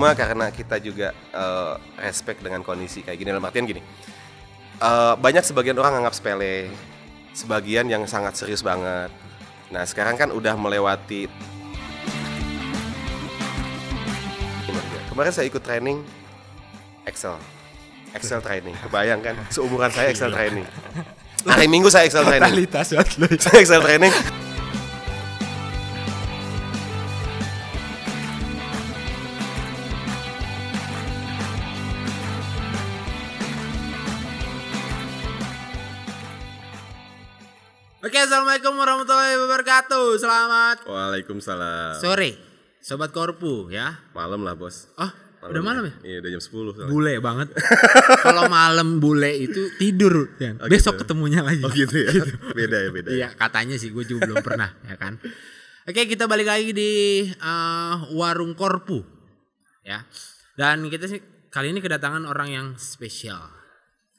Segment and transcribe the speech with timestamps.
[0.00, 3.84] Cuma karena kita juga eh, respect dengan kondisi kayak gini dalam artian gini.
[4.80, 6.72] eh, banyak sebagian orang anggap sepele,
[7.36, 9.12] sebagian yang sangat serius banget.
[9.68, 11.28] Nah sekarang kan udah melewati.
[15.12, 16.00] Kemarin saya ikut training
[17.04, 17.36] Excel,
[18.16, 18.72] Excel training.
[18.80, 19.36] Kebayang kan?
[19.52, 20.64] Seumuran saya Excel training.
[21.44, 22.48] Hari Minggu saya Excel training.
[22.48, 22.88] Totalitas
[23.52, 24.39] Excel training.
[38.30, 40.06] Assalamualaikum warahmatullahi wabarakatuh.
[40.22, 41.98] Selamat Waalaikumsalam.
[41.98, 42.38] sore,
[42.78, 44.06] sobat korpu ya.
[44.14, 44.86] Malam lah bos.
[45.02, 45.10] Oh,
[45.50, 45.94] udah malam ya?
[46.06, 46.90] Iya udah jam 10 soalnya.
[46.94, 47.50] Bule banget.
[48.30, 50.62] Kalau malam bule itu tidur, kan.
[50.62, 51.10] Oh, Besok gitu.
[51.10, 51.58] ketemunya lagi.
[51.66, 52.22] Oh gitu ya.
[52.62, 53.08] Beda ya beda.
[53.10, 55.18] Iya, katanya sih gue juga belum pernah, ya kan.
[55.90, 56.90] Oke, kita balik lagi di
[57.26, 59.02] eh, warung korpu,
[59.82, 60.06] ya.
[60.54, 61.18] Dan kita sih
[61.50, 63.59] kali ini kedatangan orang yang spesial.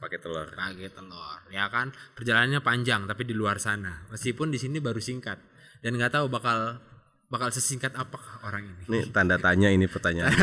[0.02, 0.50] Pakai telur.
[0.50, 1.40] pakai telur.
[1.54, 1.94] Ya kan?
[2.18, 4.02] Perjalanannya panjang tapi di luar sana.
[4.10, 5.38] Meskipun di sini baru singkat.
[5.86, 6.82] Dan nggak tahu bakal
[7.30, 8.84] bakal sesingkat apakah orang ini.
[8.90, 10.34] Nih tanda tanya ini pertanyaan.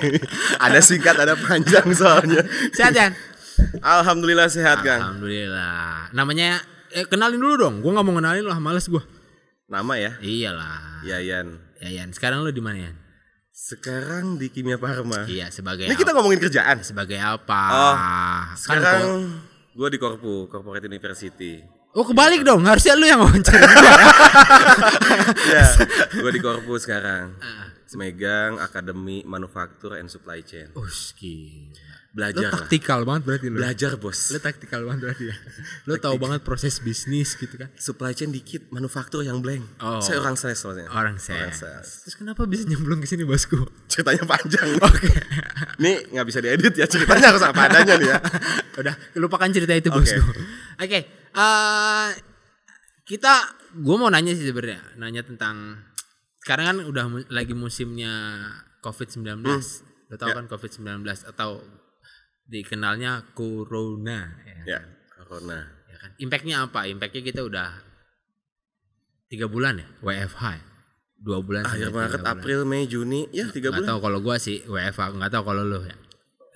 [0.64, 2.40] ada singkat ada panjang soalnya.
[2.72, 3.12] sehat kan
[3.84, 5.00] Alhamdulillah sehat Kang.
[5.00, 6.12] alhamdulillah.
[6.16, 6.60] Namanya
[6.92, 7.74] eh, kenalin dulu dong.
[7.84, 9.04] Gua nggak mau kenalin lah males gua.
[9.68, 10.12] Nama ya?
[10.24, 11.04] iyalah.
[11.04, 11.60] Yayan.
[11.84, 12.08] Yayan.
[12.16, 12.92] Sekarang lu di mana ya
[13.56, 15.24] Sekarang di Kimia Parma.
[15.24, 16.84] iya sebagai Ini kita ngomongin kerjaan.
[16.84, 19.32] sebagai apa Oh, Kan Sekarang kok-
[19.74, 21.64] gue di Korpu, Corporate University.
[21.90, 23.64] oh kebalik dong harusnya lu yang wawancara
[25.48, 25.64] ya,
[26.12, 27.32] gue di Korpu sekarang.
[27.38, 27.72] Ah.
[27.96, 30.76] Megang Akademi Manufaktur and Supply Chain.
[31.16, 32.05] Gila.
[32.16, 32.52] Belajar lah.
[32.58, 34.32] taktikal banget berarti lu Belajar bos.
[34.32, 35.36] lu taktikal banget berarti ya
[35.84, 39.60] lu tahu banget proses bisnis gitu kan Supply chain dikit, manufaktur yang blank.
[39.78, 40.00] Oh.
[40.00, 40.56] Saya orang sales.
[40.64, 41.60] Orang Orang sales.
[41.60, 41.88] sales.
[42.02, 43.60] Terus kenapa bisa nyemplung ke sini bosku?
[43.86, 44.64] Ceritanya panjang.
[44.88, 45.12] Oke.
[45.76, 48.18] Nih nggak bisa diedit ya ceritanya harus apa adanya nih ya.
[48.80, 50.00] Udah, lupakan cerita itu Oke.
[50.00, 50.24] bosku.
[50.78, 51.00] Oke,
[51.30, 52.08] eh,
[53.02, 53.34] kita,
[53.72, 55.84] gue mau nanya sih sebenarnya, nanya tentang
[56.40, 58.40] sekarang kan udah mu- lagi musimnya
[58.80, 59.44] COVID-19.
[60.06, 60.34] Lo tau Ya.
[60.34, 61.60] kan COVID-19 atau
[62.46, 64.80] dikenalnya corona ya, Ya,
[65.12, 65.66] corona.
[65.86, 66.10] ya kan?
[66.16, 66.86] Impactnya apa?
[66.86, 67.68] Impactnya kita udah
[69.26, 70.62] tiga bulan ya, WFH ya?
[71.16, 72.28] Dua bulan Akhir Maret, bulan.
[72.28, 73.88] April, Mei, Juni, ya tiga Nggak bulan.
[73.88, 75.96] tahu kalau gua sih WFH, nggak tahu kalau lu ya.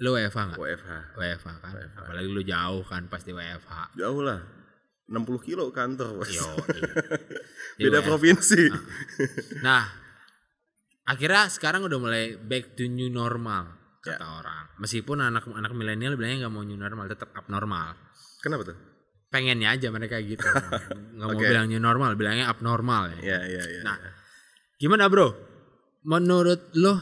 [0.00, 0.58] Lu WFH nggak?
[0.58, 0.90] WFH.
[1.16, 1.72] WFH kan.
[1.96, 3.96] Apalagi lu jauh kan pasti WFH.
[3.96, 4.40] Jauh lah.
[5.10, 6.22] 60 kilo kantor.
[6.22, 6.46] Yo.
[7.80, 8.06] Beda WFH.
[8.06, 8.62] provinsi.
[9.60, 9.88] Nah,
[11.02, 14.64] akhirnya sekarang udah mulai back to new normal kata orang.
[14.80, 17.96] Meskipun anak-anak milenial bilangnya nggak mau new normal, tetap abnormal.
[18.40, 18.78] Kenapa tuh?
[19.30, 20.42] Pengennya aja mereka gitu.
[21.14, 21.46] Nggak mau Oke.
[21.46, 23.38] bilang new normal, bilangnya abnormal ya.
[23.38, 23.80] Ya, ya, ya.
[23.86, 23.96] Nah,
[24.74, 25.30] gimana bro?
[26.02, 26.98] Menurut lo,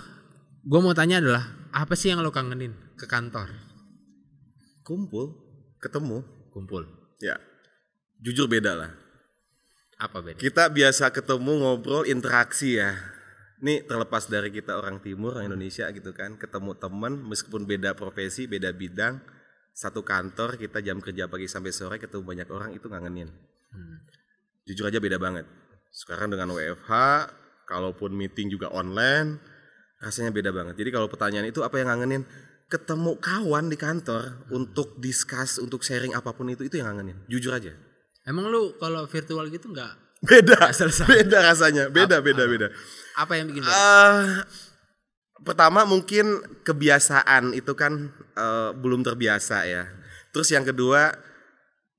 [0.60, 3.48] gue mau tanya adalah apa sih yang lo kangenin ke kantor?
[4.84, 5.40] Kumpul,
[5.80, 6.20] ketemu.
[6.52, 6.84] Kumpul.
[7.22, 7.40] Ya.
[8.20, 8.90] Jujur beda lah.
[9.96, 10.36] Apa beda?
[10.36, 12.92] Kita biasa ketemu ngobrol interaksi ya.
[13.58, 18.46] Ini terlepas dari kita orang timur, orang Indonesia gitu kan, ketemu teman meskipun beda profesi,
[18.46, 19.18] beda bidang,
[19.74, 23.30] satu kantor kita jam kerja pagi sampai sore ketemu banyak orang itu ngangenin.
[23.74, 23.98] Hmm.
[24.66, 25.46] Jujur aja beda banget.
[25.90, 26.90] Sekarang dengan WFH,
[27.66, 29.42] kalaupun meeting juga online,
[29.98, 30.74] rasanya beda banget.
[30.78, 32.22] Jadi kalau pertanyaan itu apa yang ngangenin?
[32.68, 37.24] Ketemu kawan di kantor untuk discuss, untuk sharing apa pun itu, itu yang ngangenin.
[37.26, 37.72] Jujur aja.
[38.28, 40.08] Emang lu kalau virtual gitu nggak?
[40.18, 41.06] Beda, selesai.
[41.06, 42.68] beda rasanya, beda, beda, beda.
[43.18, 43.66] Apa yang bikin?
[43.66, 44.46] Eh,
[45.42, 49.90] pertama mungkin kebiasaan itu kan eh, belum terbiasa ya.
[50.30, 51.10] Terus yang kedua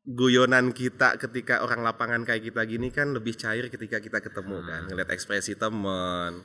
[0.08, 4.82] guyonan kita ketika orang lapangan kayak kita gini kan lebih cair ketika kita ketemu kan,
[4.88, 6.42] ngeliat ekspresi temen.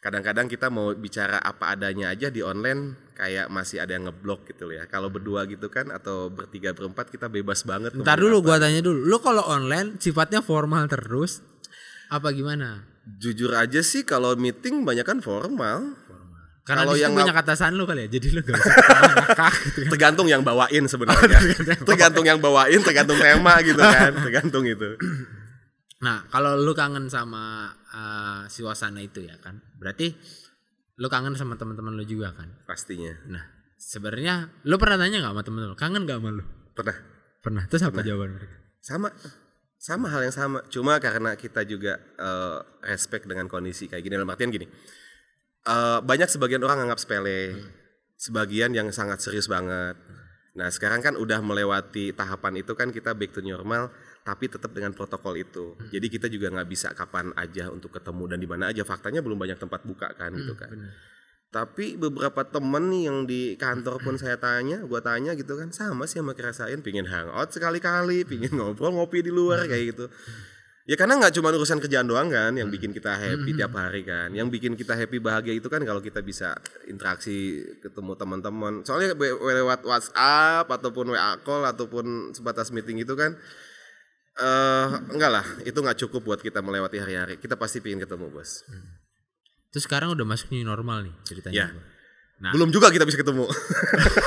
[0.00, 4.68] Kadang-kadang kita mau bicara apa adanya aja di online kayak masih ada yang ngeblok gitu
[4.68, 4.84] ya.
[4.84, 7.96] Kalau berdua gitu kan atau bertiga berempat kita bebas banget.
[7.96, 8.44] Ntar dulu apa.
[8.44, 9.00] gua tanya dulu.
[9.00, 11.40] Lu kalau online sifatnya formal terus
[12.12, 12.93] apa gimana?
[13.04, 15.96] Jujur aja sih kalau meeting banyak kan formal.
[16.64, 18.16] Karena Kalau yang banyak atasan lu kali ya.
[18.16, 18.76] Jadi lu gak usah
[19.12, 19.90] ngakak gitu kan.
[19.92, 21.38] tergantung yang bawain sebenarnya
[21.84, 24.96] tergantung yang bawain tergantung tema gitu kan tergantung itu
[26.04, 29.64] Nah, kalau lu kangen sama uh, suasana itu ya kan.
[29.80, 30.12] Berarti
[31.00, 32.52] lu kangen sama teman-teman lu juga kan.
[32.68, 33.40] pastinya Nah,
[33.80, 35.76] sebenarnya lu pernah tanya nggak sama temen lu?
[35.80, 36.44] Kangen gak sama lu?
[36.76, 36.96] pernah
[37.40, 37.64] Pernah.
[37.72, 38.56] Terus apa jawaban mereka?
[38.84, 39.08] sama
[39.78, 44.14] sama hal yang sama cuma karena kita juga eh, respect dengan kondisi kayak gini.
[44.16, 44.66] Dalam artian gini
[45.66, 47.58] eh, banyak sebagian orang anggap sepele
[48.16, 49.98] sebagian yang sangat serius banget.
[50.54, 53.90] Nah sekarang kan udah melewati tahapan itu kan kita back to normal
[54.22, 55.76] tapi tetap dengan protokol itu.
[55.90, 58.86] Jadi kita juga nggak bisa kapan aja untuk ketemu dan di mana aja.
[58.86, 60.72] Faktanya belum banyak tempat buka kan gitu kan
[61.54, 66.18] Tapi beberapa temen yang di kantor pun saya tanya, gua tanya gitu kan, sama sih
[66.18, 70.10] sama kerasain pingin hangout sekali-kali, pingin ngobrol ngopi di luar kayak gitu.
[70.84, 74.34] Ya karena nggak cuma urusan kerjaan doang kan yang bikin kita happy tiap hari kan.
[74.34, 76.58] Yang bikin kita happy bahagia itu kan kalau kita bisa
[76.90, 78.82] interaksi ketemu teman-teman.
[78.84, 83.32] Soalnya lewat WhatsApp ataupun WA call ataupun sebatas meeting itu kan
[84.34, 87.38] eh enggak lah, itu nggak cukup buat kita melewati hari-hari.
[87.38, 88.66] Kita pasti pingin ketemu, Bos.
[89.74, 91.54] Terus sekarang udah masuk new normal nih ceritanya.
[91.56, 91.66] Ya.
[91.68, 91.82] Bang.
[92.34, 93.46] Nah, Belum juga kita bisa ketemu.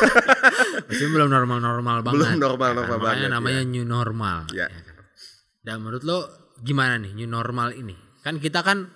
[0.88, 2.16] Maksudnya belum normal-normal banget.
[2.18, 3.08] Belum normal-normal Ya kan?
[3.08, 4.38] banget, namanya new normal.
[4.52, 4.68] Ya.
[4.68, 4.84] kan?
[5.62, 6.20] Dan menurut lo
[6.58, 7.96] gimana nih new normal ini?
[8.20, 8.88] Kan kita kan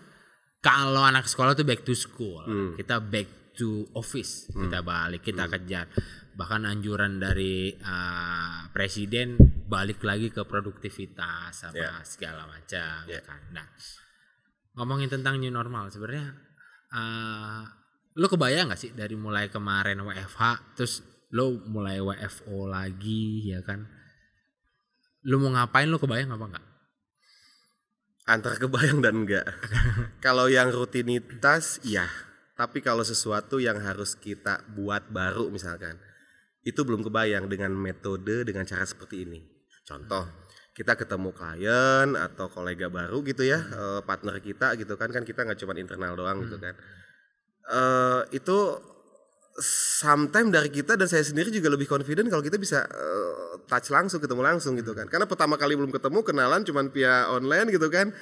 [0.59, 2.75] kalau anak sekolah tuh back to school, Hmm.
[2.75, 5.91] kita back to office, kita balik, kita kejar.
[6.31, 9.35] Bahkan anjuran dari uh, presiden
[9.67, 11.91] balik lagi ke produktivitas apa Ya.
[12.01, 13.19] segala macam, Ya.
[13.19, 13.41] ya kan.
[13.51, 13.67] Nah,
[14.75, 16.35] ngomongin tentang new normal sebenarnya
[16.95, 17.63] uh,
[18.15, 23.87] lo kebayang gak sih dari mulai kemarin WFH terus lo mulai WFO lagi ya kan
[25.27, 26.65] lo mau ngapain lo kebayang apa enggak
[28.31, 29.43] Antara kebayang dan enggak.
[30.25, 32.05] kalau yang rutinitas, iya.
[32.53, 35.97] Tapi kalau sesuatu yang harus kita buat baru misalkan,
[36.61, 39.41] itu belum kebayang dengan metode, dengan cara seperti ini.
[39.81, 40.40] Contoh,
[40.71, 45.43] kita ketemu klien atau kolega baru gitu ya, eh, partner kita gitu kan, kan kita
[45.43, 46.75] nggak cuma internal doang gitu kan.
[47.71, 48.57] Eh, itu
[49.99, 54.23] sometimes dari kita dan saya sendiri juga lebih confident kalau kita bisa eh, touch langsung
[54.23, 55.11] ketemu langsung gitu kan.
[55.11, 58.15] Karena pertama kali belum ketemu kenalan cuman via online gitu kan.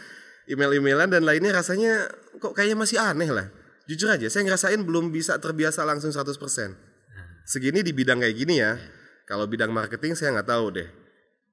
[0.50, 2.10] Email-emailan dan lainnya rasanya
[2.42, 3.54] kok kayaknya masih aneh lah.
[3.86, 6.34] Jujur aja saya ngerasain belum bisa terbiasa langsung 100%
[7.46, 8.82] segini di bidang kayak gini ya.
[9.30, 10.99] Kalau bidang marketing saya nggak tahu deh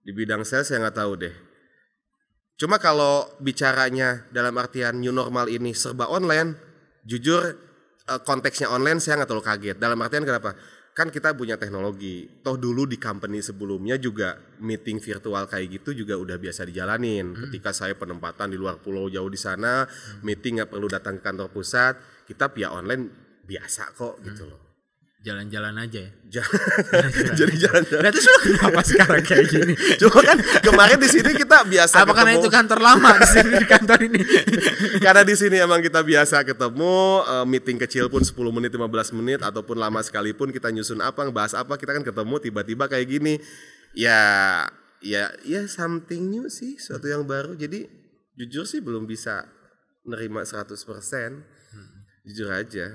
[0.07, 1.35] di bidang sales saya nggak tahu deh
[2.57, 6.67] cuma kalau bicaranya dalam artian new normal ini serba online
[7.07, 7.55] jujur
[8.11, 9.77] eh, konteksnya online saya nggak terlalu kaget.
[9.79, 10.59] Dalam artian kenapa?
[10.97, 12.27] Kan kita punya teknologi.
[12.43, 17.37] Toh dulu di company sebelumnya juga meeting virtual kayak gitu juga udah biasa dijalanin.
[17.37, 19.87] Ketika saya penempatan di luar pulau jauh di sana,
[20.25, 21.95] meeting nggak perlu datang ke kantor pusat,
[22.27, 23.13] kita via online
[23.45, 24.66] biasa kok gitu loh.
[25.21, 26.11] Jalan-jalan aja ya?
[26.39, 26.63] Jangan-
[27.41, 28.03] Jadi jalan-jalan.
[28.05, 29.75] nah terus lo kenapa sekarang kayak gini?
[29.97, 33.67] Cuma kan kemarin di sini kita biasa apa karena itu kantor lama di sini di
[33.67, 34.21] kantor ini?
[35.05, 39.41] Karena di sini emang kita biasa ketemu eh, meeting kecil pun 10 menit 15 menit
[39.43, 43.35] ataupun lama sekalipun kita nyusun apa ngebahas apa kita kan ketemu tiba-tiba kayak gini.
[43.97, 44.21] Ya
[45.01, 47.57] ya ya something new sih suatu yang baru.
[47.57, 47.89] Jadi
[48.37, 49.49] jujur sih belum bisa
[50.07, 50.71] nerima 100%
[52.27, 52.87] jujur aja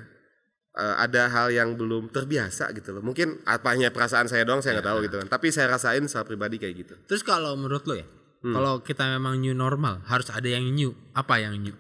[0.72, 4.88] Eh, ada hal yang belum terbiasa gitu loh mungkin apanya perasaan saya doang saya nggak
[4.88, 8.08] tahu gitu kan tapi saya rasain secara pribadi kayak gitu terus kalau menurut lo ya
[8.42, 8.58] Hmm.
[8.58, 11.78] kalau kita memang new normal harus ada yang new apa yang new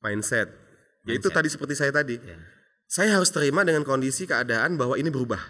[0.00, 0.48] mindset.
[1.06, 2.18] Ya itu tadi seperti saya tadi.
[2.18, 2.38] Ya.
[2.86, 5.42] Saya harus terima dengan kondisi keadaan bahwa ini berubah.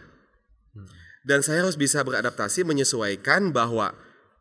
[1.27, 3.93] Dan saya harus bisa beradaptasi menyesuaikan bahwa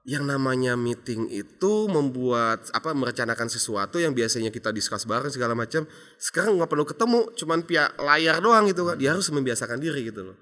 [0.06, 5.90] yang namanya meeting itu membuat apa merencanakan sesuatu yang biasanya kita diskus bareng segala macam
[6.22, 10.30] sekarang nggak perlu ketemu cuman via layar doang gitu kan dia harus membiasakan diri gitu
[10.30, 10.38] loh.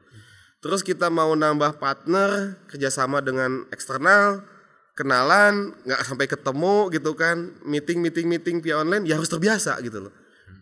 [0.60, 4.44] Terus kita mau nambah partner kerjasama dengan eksternal
[5.00, 10.12] kenalan nggak sampai ketemu gitu kan meeting meeting meeting via online ya harus terbiasa gitu
[10.12, 10.14] loh.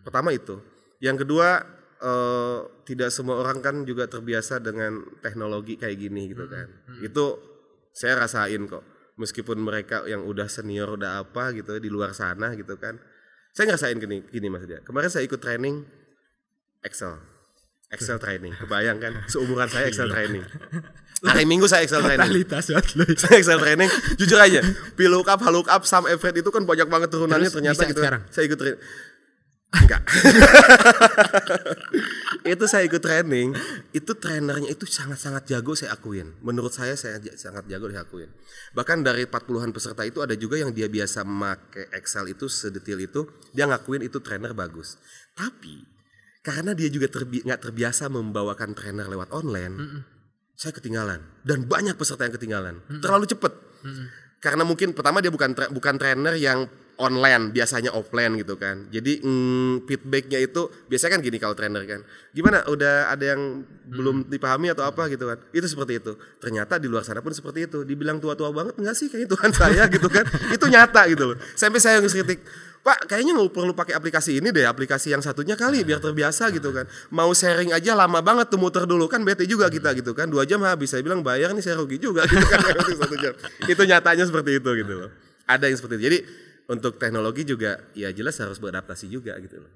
[0.06, 0.62] Pertama itu.
[1.02, 1.58] Yang kedua
[1.98, 6.70] eh, tidak semua orang kan juga terbiasa dengan teknologi kayak gini gitu kan.
[7.02, 7.42] Itu
[7.90, 12.76] saya rasain kok meskipun mereka yang udah senior udah apa gitu di luar sana gitu
[12.80, 12.96] kan.
[13.52, 15.84] Saya ngerasain gini gini mas dia kemarin saya ikut training
[16.82, 17.20] Excel.
[17.92, 19.12] Excel training kebayang kan?
[19.28, 20.42] Seumuran saya Excel training.
[21.22, 22.26] Hari Minggu saya Excel training.
[22.26, 22.80] Totalitas lo
[23.22, 23.88] saya Excel training.
[24.16, 24.64] Jujur aja
[24.96, 28.22] VLOOKUP, HLOOKUP, SUM, FRED itu kan banyak banget turunannya Terus ternyata gitu sekarang?
[28.32, 28.80] saya ikut training
[29.72, 30.02] enggak.
[32.52, 33.54] Itu saya ikut training.
[33.94, 36.34] Itu trainernya itu sangat-sangat jago saya akuin.
[36.42, 38.28] Menurut saya saya sangat jago saya akuin.
[38.74, 43.30] Bahkan dari 40-an peserta itu ada juga yang dia biasa memakai Excel itu sedetil itu
[43.54, 44.98] dia ngakuin itu trainer bagus.
[45.38, 45.86] Tapi
[46.42, 50.02] karena dia juga terbi- nggak terbiasa membawakan trainer lewat online
[50.58, 51.22] saya ketinggalan.
[51.46, 52.82] Dan banyak peserta yang ketinggalan.
[52.98, 53.52] Terlalu cepet.
[54.42, 56.66] Karena mungkin pertama dia bukan tra- bukan trainer yang
[57.00, 62.00] online biasanya offline gitu kan jadi mm, feedbacknya itu biasanya kan gini kalau trainer kan
[62.32, 66.90] gimana udah ada yang belum dipahami atau apa gitu kan itu seperti itu ternyata di
[66.90, 70.24] luar sana pun seperti itu dibilang tua-tua banget enggak sih kayaknya Tuhan saya gitu kan
[70.52, 72.40] itu nyata gitu loh sampai saya yang kritik
[72.82, 76.74] Pak, kayaknya nggak perlu pakai aplikasi ini deh, aplikasi yang satunya kali biar terbiasa gitu
[76.74, 76.82] kan.
[77.14, 80.26] Mau sharing aja lama banget tuh muter dulu kan bete juga kita gitu kan.
[80.26, 82.58] Dua jam habis, saya bilang bayar nih saya rugi juga gitu kan.
[82.58, 83.38] Itu satu jam.
[83.70, 85.10] Itu nyatanya seperti itu gitu loh.
[85.46, 86.04] Ada yang seperti itu.
[86.10, 86.18] Jadi
[86.66, 89.70] untuk teknologi juga ya jelas harus beradaptasi juga gitu loh.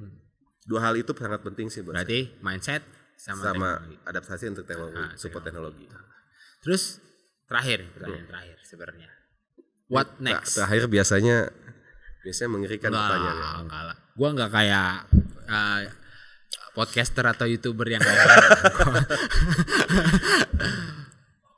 [0.62, 2.04] Dua hal itu sangat penting sih buat saya.
[2.04, 2.82] Berarti mindset
[3.16, 3.96] sama, sama teknologi.
[4.04, 5.84] adaptasi untuk teknologi, Ah, support teknologi.
[6.60, 6.98] Terus
[7.46, 9.08] terakhir, pertanyaan terakhir sebenarnya.
[9.86, 10.58] What Nah, next?
[10.58, 11.36] terakhir biasanya
[12.26, 13.96] biasanya mengerikan enggak lah.
[14.18, 15.06] Gua enggak kayak
[15.46, 15.80] uh,
[16.74, 18.26] podcaster atau youtuber yang kayak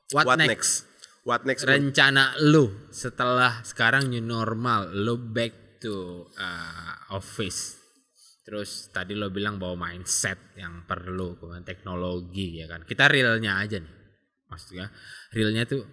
[0.08, 0.48] What, What next?
[0.48, 0.72] next?
[1.28, 1.68] What next?
[1.68, 7.76] Rencana lu setelah sekarang new normal, lu back to uh, office.
[8.48, 12.80] Terus tadi lo bilang bahwa mindset yang perlu, kemudian teknologi ya kan.
[12.88, 13.92] Kita realnya aja nih.
[14.48, 14.88] Maksudnya
[15.36, 15.84] realnya tuh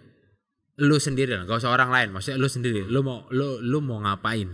[0.79, 2.15] lu sendiri lah, gak usah orang lain.
[2.15, 2.87] Maksudnya lu sendiri.
[2.87, 4.47] Lu mau lu lu mau ngapain?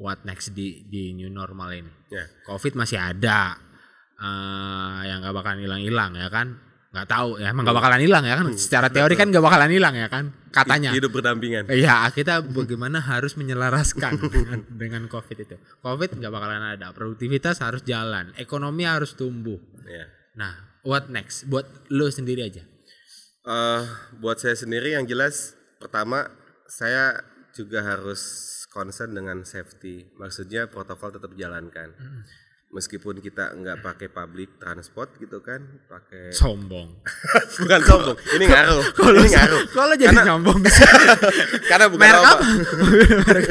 [0.00, 1.92] What next di di new normal ini?
[2.08, 2.24] Ya.
[2.48, 3.60] Covid masih ada.
[4.16, 6.71] eh yang gak bakalan hilang-hilang ya kan?
[6.92, 8.52] Nggak tahu ya, emang gak bakalan hilang ya kan?
[8.52, 10.28] Secara teori kan gak bakalan hilang ya kan?
[10.52, 10.92] Katanya.
[10.92, 11.72] Hidup berdampingan.
[11.72, 15.56] Iya, kita bagaimana harus menyelaraskan dengan, dengan COVID itu.
[15.80, 19.56] COVID nggak bakalan ada, produktivitas harus jalan, ekonomi harus tumbuh.
[19.88, 20.04] Ya.
[20.36, 20.52] Nah,
[20.84, 21.48] what next?
[21.48, 22.60] Buat lo sendiri aja.
[23.42, 23.82] Eh,
[24.20, 26.28] buat saya sendiri yang jelas pertama
[26.68, 27.24] saya
[27.56, 28.20] juga harus
[28.68, 30.12] concern dengan safety.
[30.20, 31.96] Maksudnya protokol tetap jalankan.
[32.72, 35.60] Meskipun kita nggak pakai public transport gitu kan,
[35.92, 37.04] pakai Sombong.
[37.60, 38.16] bukan sombong.
[38.40, 38.84] Ini ngaruh.
[39.12, 39.60] ini ngaruh.
[39.76, 40.58] Kalau jadi sombong
[41.70, 42.24] Karena bukan Merek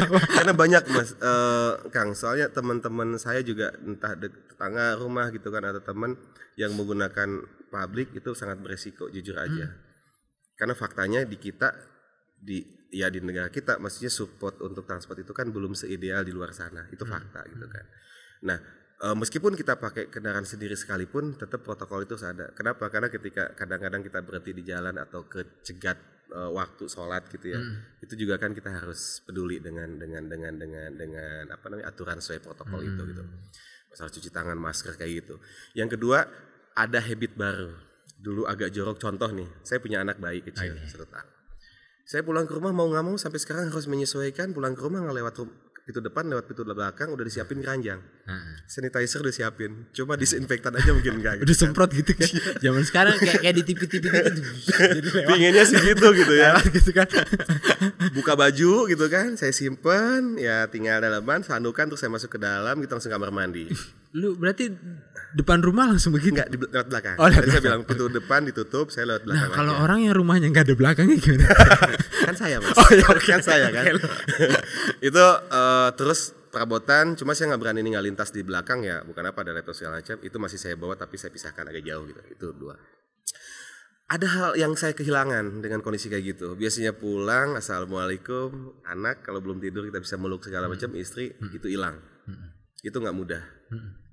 [0.02, 0.18] apa.
[0.26, 2.18] Karena banyak mas, Eh, Kang.
[2.18, 6.18] Soalnya teman-teman saya juga entah tetangga rumah gitu kan atau teman
[6.58, 9.70] yang menggunakan publik itu sangat beresiko jujur aja.
[10.58, 11.70] Karena faktanya di kita
[12.42, 16.58] di ya di negara kita maksudnya support untuk transport itu kan belum seideal di luar
[16.58, 16.90] sana.
[16.90, 17.86] Itu fakta gitu kan.
[18.50, 22.46] Nah, eh, meskipun kita pakai kendaraan sendiri sekalipun tetap protokol itu harus ada.
[22.54, 22.88] Kenapa?
[22.88, 25.98] Karena ketika kadang-kadang kita berhenti di jalan atau kecegat
[26.32, 27.60] eh, waktu sholat gitu ya,
[28.00, 32.40] itu juga kan kita harus peduli dengan dengan dengan dengan dengan apa namanya aturan sesuai
[32.46, 33.24] protokol itu gitu.
[33.92, 35.36] Masalah cuci tangan, masker kayak gitu.
[35.76, 36.24] Yang kedua
[36.78, 37.76] ada habit baru.
[38.22, 41.28] Dulu agak jorok contoh nih, saya punya anak bayi kecil satu tahun.
[42.06, 45.16] Saya pulang ke rumah mau nggak mau sampai sekarang harus menyesuaikan pulang ke rumah nggak
[45.16, 45.58] lewat rum-
[45.92, 50.96] pintu depan lewat pintu belakang udah disiapin keranjang Nah, sanitizer udah siapin cuma disinfektan aja
[50.96, 51.68] mungkin enggak udah gitu.
[51.68, 52.30] semprot gitu kan.
[52.64, 55.10] Zaman sekarang kayak kayak di TV-TV gitu.
[55.30, 57.08] Pinginnya sih gitu gitu ya lewat gitu kan.
[58.16, 62.80] buka baju gitu kan saya simpen ya tinggal dalaman sandukan terus saya masuk ke dalam
[62.80, 63.68] gitu langsung kamar mandi
[64.16, 64.72] Lu berarti
[65.34, 66.36] depan rumah langsung begitu.
[66.36, 67.16] enggak di lewat belakang.
[67.18, 69.84] Oh, lewat Tadi saya bilang pintu depan ditutup saya lewat belakang Nah, kalau aja.
[69.84, 71.48] orang yang rumahnya nggak ada belakangnya gimana?
[72.28, 72.76] kan saya mas.
[72.76, 73.24] Oh, iya, oke.
[73.24, 73.84] kan saya kan?
[75.08, 79.40] Itu eh, terus perabotan cuma saya nggak berani ninggal lintas di belakang ya bukan apa
[79.44, 80.18] ada laptop segala macam.
[80.20, 82.22] Itu masih saya bawa tapi saya pisahkan agak jauh gitu.
[82.32, 82.76] Itu dua.
[84.12, 86.60] Ada hal yang saya kehilangan dengan kondisi kayak gitu.
[86.60, 91.96] Biasanya pulang assalamualaikum anak kalau belum tidur kita bisa meluk segala macam istri itu hilang
[92.82, 93.44] itu nggak mudah.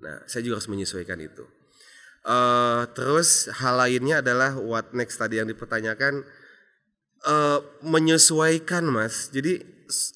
[0.04, 1.44] Nah saya juga harus menyesuaikan itu.
[2.28, 6.26] Eh, terus hal lainnya adalah what next tadi yang dipertanyakan
[7.25, 9.32] eh, menyesuaikan mas.
[9.32, 9.64] Jadi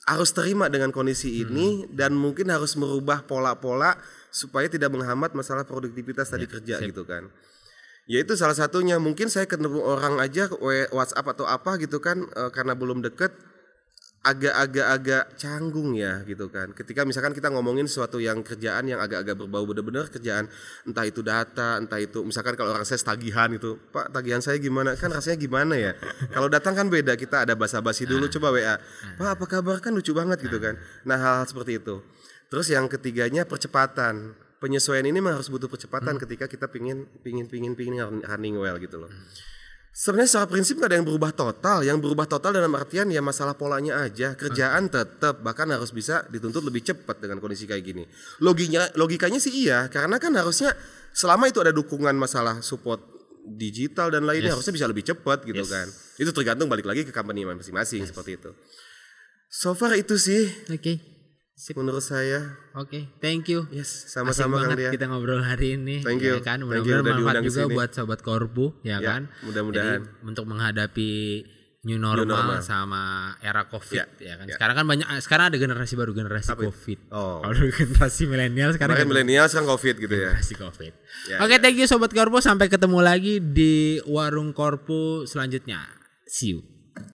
[0.05, 3.97] harus terima dengan kondisi ini dan mungkin harus merubah pola-pola
[4.29, 7.33] supaya tidak menghambat masalah produktivitas tadi kerja gitu kan.
[8.05, 10.51] Ya itu salah satunya mungkin saya ketemu orang aja
[10.93, 13.33] WhatsApp atau apa gitu kan eh, karena belum deket
[14.23, 16.71] agak-agak-agak canggung ya gitu kan.
[16.71, 20.47] Ketika misalkan kita ngomongin sesuatu yang kerjaan yang agak-agak berbau bener-bener kerjaan
[20.87, 24.95] entah itu data entah itu misalkan kalau orang saya tagihan itu pak tagihan saya gimana?
[24.95, 25.93] Kan rasanya gimana ya?
[26.31, 28.75] Kalau datang kan beda kita ada basa-basi dulu coba WA
[29.19, 29.83] pak apa kabar?
[29.83, 30.79] Kan lucu banget gitu kan.
[31.03, 31.99] Nah hal-hal seperti itu.
[32.47, 34.39] Terus yang ketiganya percepatan.
[34.63, 38.95] Penyesuaian ini memang harus butuh percepatan ketika kita pingin pingin pingin pingin running well gitu
[38.95, 39.11] loh
[39.93, 41.85] Sebenarnya secara prinsip gak ada yang berubah total.
[41.85, 44.33] Yang berubah total dalam artian ya masalah polanya aja.
[44.33, 48.05] Kerjaan tetap bahkan harus bisa dituntut lebih cepat dengan kondisi kayak gini.
[48.41, 50.73] Loginya logikanya sih iya, karena kan harusnya
[51.13, 53.05] selama itu ada dukungan masalah support
[53.45, 55.85] digital dan lainnya harusnya bisa lebih cepat gitu kan.
[56.17, 58.51] Itu tergantung balik lagi ke company masing-masing seperti itu.
[59.53, 61.12] So far itu sih Oke.
[61.63, 61.79] Sip.
[61.79, 62.59] menurut saya.
[62.75, 63.71] Oke, thank you.
[63.71, 64.91] Yes, sama-sama Kang Dia.
[64.91, 66.03] kita ngobrol hari ini.
[66.03, 66.43] Thank ya you.
[66.43, 67.77] kan, Thank you mudah-mudahan udah manfaat diundang juga ke sini.
[67.79, 69.23] buat sobat Korbu, ya, Ya, kan.
[69.47, 70.01] mudah-mudahan.
[70.27, 71.11] Untuk menghadapi
[71.83, 72.63] new normal, normal.
[72.63, 73.03] sama
[73.39, 74.47] era Covid, Ya, ya, kan.
[74.51, 74.55] ya.
[74.59, 76.63] Sekarang kan banyak, sekarang ada generasi baru, generasi Apa?
[76.67, 76.99] Covid.
[77.11, 77.43] Oh.
[77.43, 80.31] Kalau generasi milenial, sekarang generasi- milenial sekarang covid gitu ya.
[80.35, 80.93] generasi Covid.
[81.27, 82.39] Ya, Oke, thank you sobat Korpu.
[82.39, 85.87] Sampai ketemu lagi di warung Korpu selanjutnya.
[86.27, 86.72] See you.